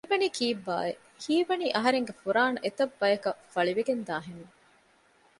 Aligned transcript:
މިވަނީ 0.07 0.27
ކީއްބާއެވެ؟ 0.37 0.99
ހީވަނީ 1.23 1.67
އަހަރެންގެ 1.75 2.13
ފުރާނަ 2.21 2.57
އެތައް 2.63 2.95
ބަޔަކަށް 2.99 3.39
ފަޅިވެގެންދާ 3.53 4.15
ހެން 4.27 4.47